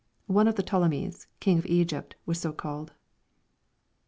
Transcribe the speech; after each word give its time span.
—One 0.41 0.47
of 0.47 0.55
the 0.55 0.63
Ptolemies, 0.63 1.27
king 1.39 1.59
of 1.59 1.65
Egypt, 1.67 2.15
was 2.25 2.39
so 2.39 2.51
called. 2.51 2.93